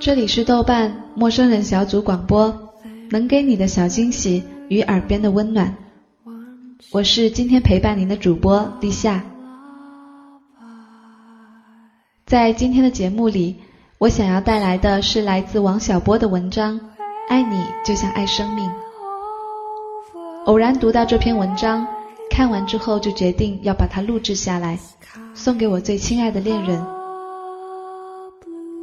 [0.00, 2.74] 这里是豆瓣陌生人小组广播，
[3.08, 5.81] 能给你的小惊喜与耳边的温暖。
[6.90, 9.22] 我是今天陪伴您的主播立夏。
[12.26, 13.56] 在今天的节目里，
[13.98, 16.78] 我想要带来的是来自王小波的文章
[17.28, 18.68] 《爱你就像爱生命》。
[20.44, 21.86] 偶然读到这篇文章，
[22.30, 24.78] 看完之后就决定要把它录制下来，
[25.34, 26.84] 送给我最亲爱的恋人。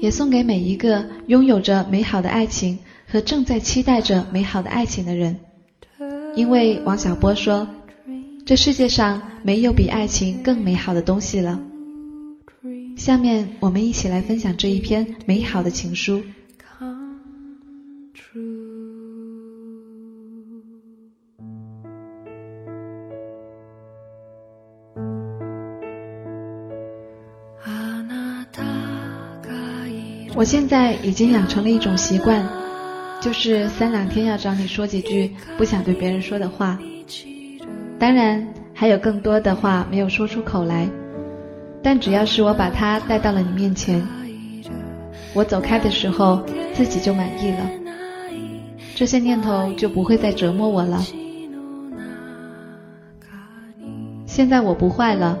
[0.00, 2.78] 也送给每一个拥有着美好的爱情
[3.10, 5.40] 和正在期待着美好的爱情的人，
[6.36, 7.66] 因为王小波说，
[8.48, 11.60] 这世界上没有比爱情更美好的东西了。
[12.96, 16.22] 下面我们一起来分享这一篇美好的情书。
[30.34, 32.48] 我现在已经养成了一种习惯，
[33.20, 36.78] 就是三两天要找你说几句不想对别人说的话。
[37.98, 40.88] 当然还有更多的话没有说出口来，
[41.82, 44.06] 但只要是我把他带到了你面前，
[45.34, 46.40] 我走开的时候
[46.72, 47.68] 自己就满意了，
[48.94, 51.04] 这些念头就不会再折磨我了。
[54.26, 55.36] 现在我不坏了，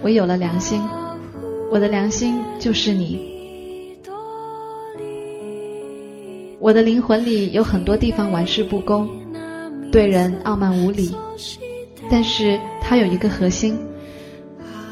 [0.00, 0.80] 我有了良心，
[1.70, 3.28] 我的良心就是你。
[6.58, 9.08] 我的灵魂里有很多地方玩世不恭，
[9.92, 11.14] 对人傲慢无礼，
[12.10, 13.78] 但是它有一个核心，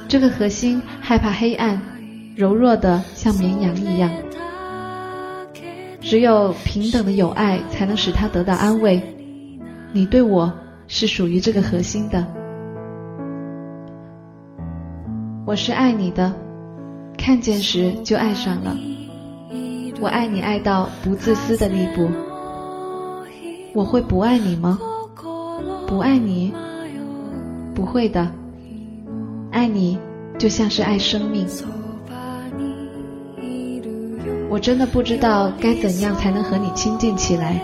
[0.06, 1.82] 这个核心害怕黑暗，
[2.36, 4.08] 柔弱的像绵羊一样，
[6.00, 9.02] 只有平等的友爱才能使它得到安慰。
[9.92, 10.52] 你对我
[10.86, 12.24] 是属于这个核心的，
[15.44, 16.32] 我是爱你的，
[17.16, 18.76] 看见时就爱上了。
[20.00, 22.08] 我爱你爱到不自私的地步，
[23.74, 24.78] 我会不爱你吗？
[25.88, 26.54] 不爱你？
[27.78, 28.28] 不会的，
[29.52, 29.96] 爱你
[30.36, 31.46] 就像是爱生命。
[34.50, 37.62] 我真的不知道该怎样才能和你亲近起来。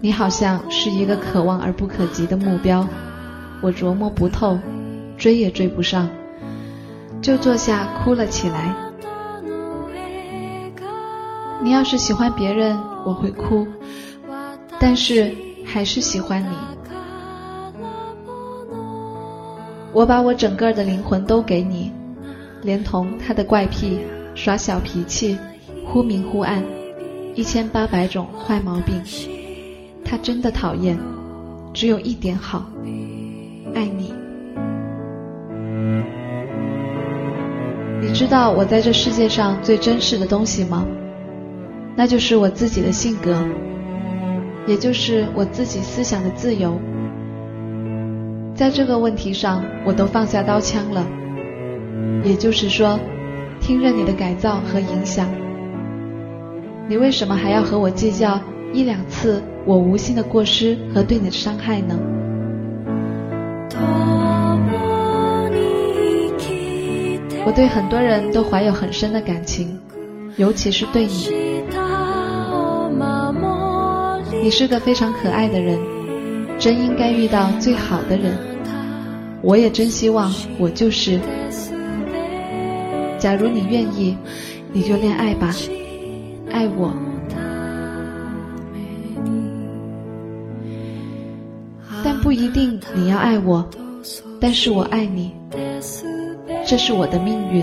[0.00, 2.84] 你好像是一个可望而不可及的目标，
[3.62, 4.58] 我琢磨不透，
[5.16, 6.08] 追也追不上，
[7.22, 8.74] 就坐下哭了起来。
[11.62, 12.76] 你要是喜欢别人，
[13.06, 13.64] 我会哭，
[14.80, 15.32] 但是
[15.64, 16.73] 还是喜欢你。
[19.94, 21.92] 我把我整个的灵魂都给你，
[22.62, 24.00] 连同他的怪癖、
[24.34, 25.38] 耍小脾气、
[25.86, 26.60] 忽明忽暗，
[27.36, 29.00] 一千八百种坏毛病。
[30.04, 30.98] 他真的讨厌，
[31.72, 32.66] 只有一点好，
[33.72, 34.12] 爱你。
[38.02, 40.84] 你知道我在这世界上最珍视的东西吗？
[41.96, 43.46] 那就是我自己的性格，
[44.66, 46.76] 也就是我自己思想的自由。
[48.54, 51.04] 在这个问题上，我都放下刀枪了。
[52.22, 52.98] 也就是说，
[53.60, 55.28] 听任你的改造和影响。
[56.86, 58.40] 你为什么还要和我计较
[58.72, 61.98] 一两次我无心的过失和对你的伤害呢？
[67.46, 69.78] 我对很多人都怀有很深的感情，
[70.36, 71.54] 尤其是对你。
[74.42, 75.78] 你是个非常可爱的人，
[76.64, 78.34] 真应该遇到最好的人。
[79.42, 81.20] 我也真希望我就是。
[83.18, 84.16] 假如你愿意，
[84.72, 85.54] 你就恋爱吧，
[86.50, 86.90] 爱我。
[92.02, 93.68] 但不一定你要爱我，
[94.40, 95.34] 但是我爱你，
[96.64, 97.62] 这是我的命运。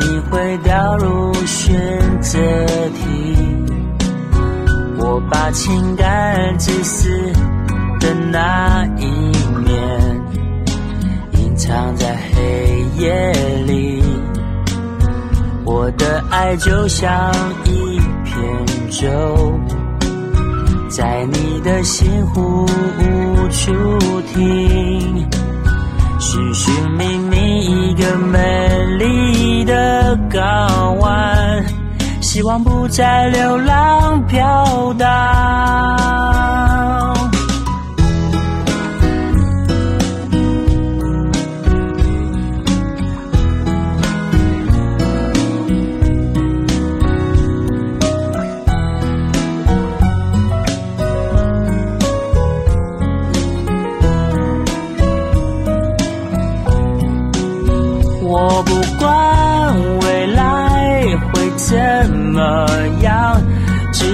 [0.00, 2.38] 你会掉入选择
[2.94, 3.36] 题，
[4.98, 7.08] 我把情感自私
[8.00, 9.06] 的那一
[9.64, 10.20] 面
[11.32, 13.32] 隐藏在黑夜
[13.66, 14.02] 里。
[15.64, 17.32] 我的爱就像
[17.64, 19.52] 一片舟，
[20.88, 23.72] 在你的心湖无处
[32.38, 36.37] 希望不再流浪飘荡。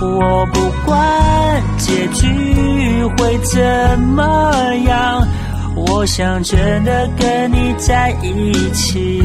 [0.00, 4.52] 我不管结局会怎么
[4.86, 5.26] 样，
[5.76, 9.22] 我想真的跟你在一起。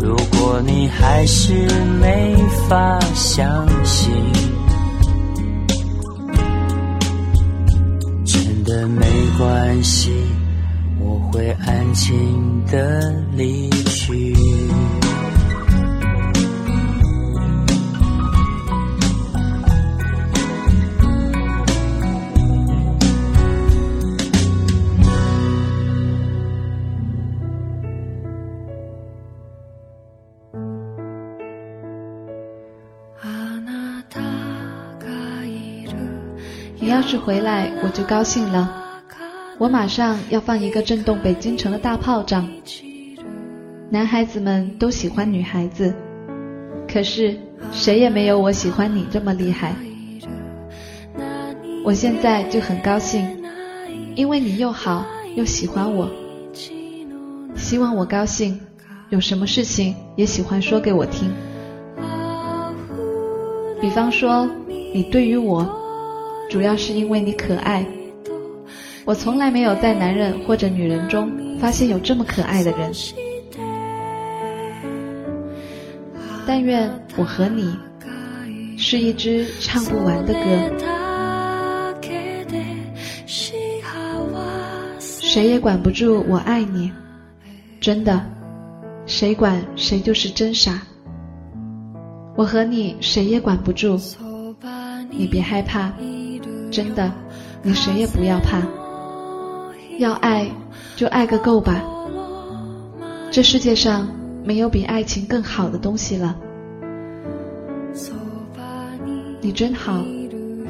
[0.00, 1.52] 如果你还是
[2.00, 2.36] 没
[2.68, 4.12] 法相信，
[8.24, 9.04] 真的没
[9.36, 10.12] 关系。
[11.00, 14.34] 我会安静的离去。
[37.08, 39.00] 是回来，我就高兴了。
[39.56, 42.46] 我马上要放一个震动北京城的大炮仗。
[43.88, 45.94] 男孩子们都喜欢女孩子，
[46.86, 47.34] 可是
[47.72, 49.74] 谁也没有我喜欢你这么厉害。
[51.82, 53.26] 我现在就很高兴，
[54.14, 56.10] 因为你又好又喜欢我。
[57.56, 58.60] 希望我高兴，
[59.08, 61.32] 有什么事情也喜欢说给我听。
[63.80, 64.46] 比方说，
[64.92, 65.66] 你对于我，
[66.48, 67.86] 主要是因为你可爱。
[69.04, 72.92] 我从来没有在男人或者女人中发现有这么可爱的人。
[76.46, 77.76] 但愿我和你
[78.78, 80.40] 是一支唱不完的歌，
[85.06, 86.90] 谁也管不住我爱你，
[87.80, 88.24] 真的，
[89.04, 90.80] 谁管谁就是真傻。
[92.34, 94.00] 我和你谁也管不住，
[95.10, 95.92] 你别害怕，
[96.78, 97.12] 真的，
[97.60, 98.62] 你谁也不要怕。
[99.98, 100.48] 要爱，
[100.94, 101.82] 就爱个够吧。
[103.32, 104.06] 这世界上
[104.44, 106.36] 没有比爱情更好的东西了。
[109.40, 110.04] 你真好，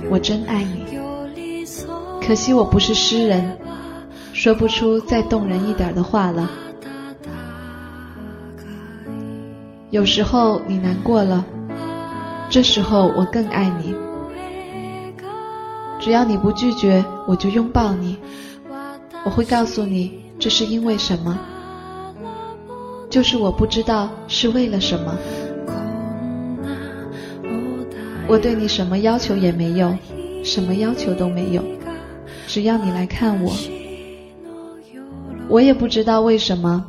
[0.08, 0.98] 我真爱你。
[2.26, 3.58] 可惜我不是诗人，
[4.32, 6.50] 说不出再动人一点的话了。
[9.90, 11.44] 有时候你难过了，
[12.48, 13.94] 这时候我更爱你。
[15.98, 18.16] 只要你不拒绝，我就拥抱你。
[19.24, 21.38] 我会告诉你，这是因为什么？
[23.10, 25.16] 就是我不知道是为了什么。
[28.26, 29.96] 我对你什么要求也没有，
[30.44, 31.62] 什么要求都没有，
[32.46, 33.52] 只要你来看我，
[35.48, 36.84] 我也不知道为什么，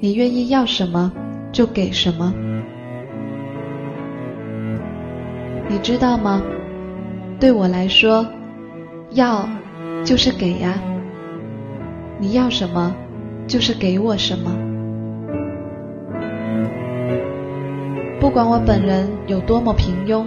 [0.00, 1.12] 你愿意要什么
[1.52, 2.32] 就给什么。
[5.68, 6.40] 你知道吗？
[7.38, 8.26] 对我来说，
[9.10, 9.48] 要
[10.04, 10.74] 就是给呀。
[12.18, 12.94] 你要什么，
[13.46, 14.50] 就是给我什么。
[18.18, 20.24] 不管我本人有多么平庸，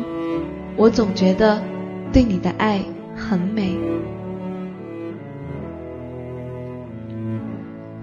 [0.77, 1.59] 我总觉得
[2.13, 2.79] 对你的爱
[3.15, 3.75] 很美。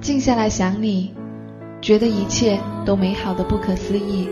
[0.00, 1.14] 静下来想你，
[1.80, 4.28] 觉得一切都美好的不可思议。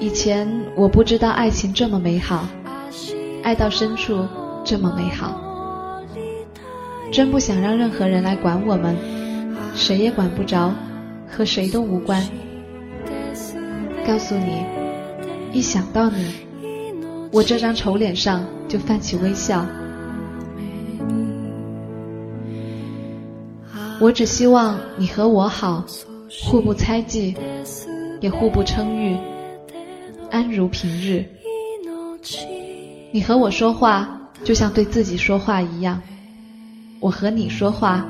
[0.00, 2.46] 以前我不知道爱情这么美好，
[3.42, 4.26] 爱到深处
[4.64, 5.38] 这么美好。
[7.12, 8.96] 真不想让任何人来管我们，
[9.74, 10.72] 谁也管不着，
[11.28, 12.26] 和谁都无关。
[14.06, 14.64] 告诉你，
[15.52, 16.32] 一想到你，
[17.30, 19.66] 我这张丑脸上就泛起微笑。
[24.00, 25.84] 我只希望你和我好，
[26.44, 27.36] 互不猜忌，
[28.20, 29.14] 也互不称誉，
[30.30, 31.24] 安如平日。
[33.12, 36.00] 你和我说话，就像对自己说话一样。
[37.00, 38.06] 我和你说话，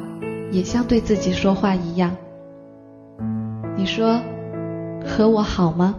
[0.52, 2.14] 也像对自己说话一样。
[3.76, 4.20] 你说，
[5.06, 5.94] 和我好吗？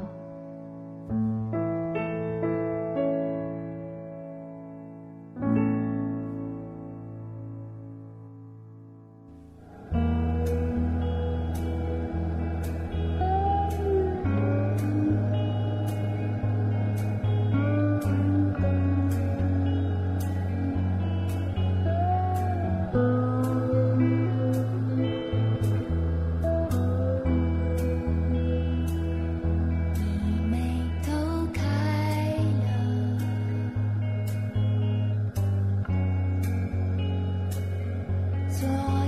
[38.62, 39.01] dark.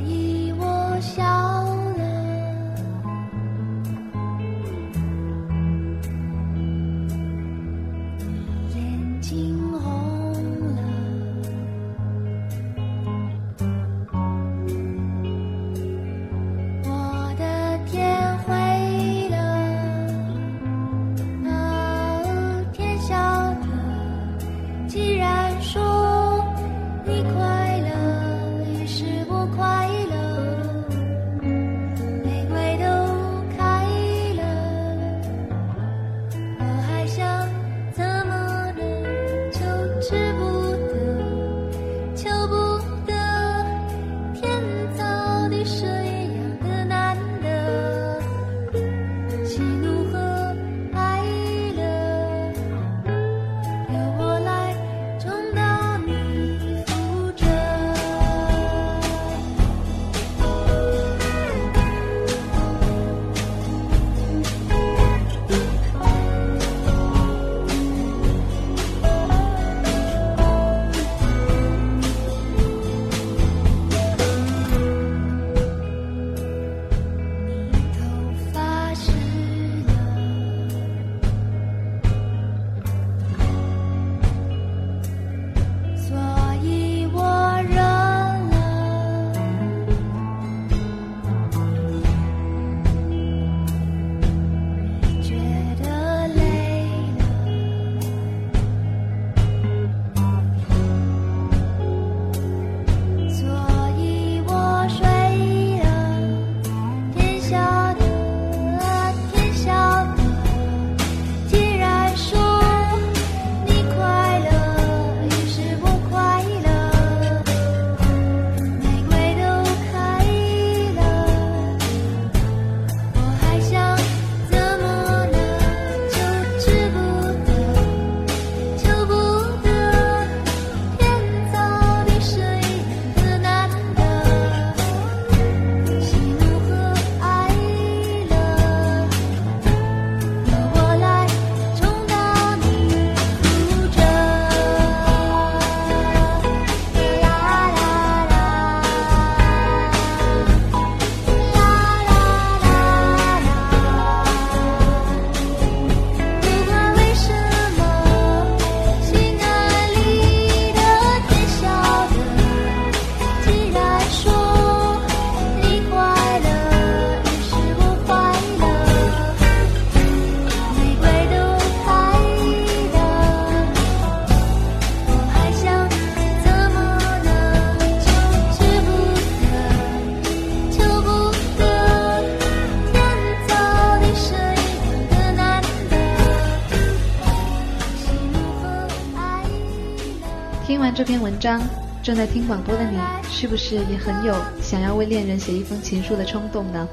[190.73, 191.61] 听完这篇文章，
[192.01, 192.97] 正在听广播的你，
[193.29, 196.89] 是不是也很有想要为恋人写一封情书的冲动呢？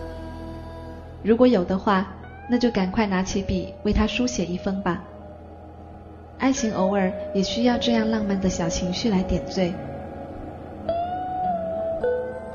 [1.22, 2.06] 如果有的话，
[2.50, 5.02] 那就赶快拿起笔为他书写一封吧。
[6.36, 9.72] 爱情偶尔也需要这样浪漫的小情绪来点缀。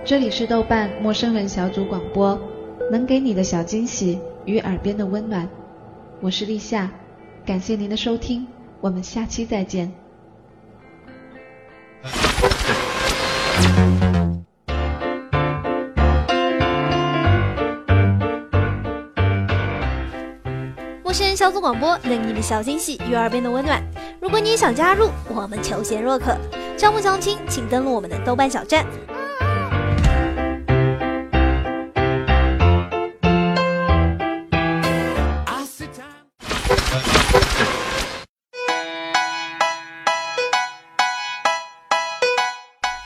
[0.05, 2.39] 这里是豆瓣陌生人小组广播，
[2.91, 5.49] 能给你的小惊喜与耳边的温暖，
[6.21, 6.87] 我是立夏，
[7.43, 8.45] 感谢您的收听，
[8.79, 9.91] 我们下期再见。
[21.03, 23.81] 陌生人小组广播，能给你的小惊喜与耳边的温暖。
[24.19, 26.35] 如果你也想加入，我们求贤若渴。
[26.75, 28.85] 招募相亲，请登录我们的豆瓣小站。